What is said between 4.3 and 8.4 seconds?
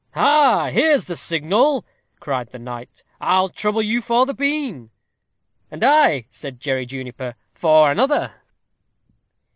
bean." "And I," added Jerry Juniper, "for another."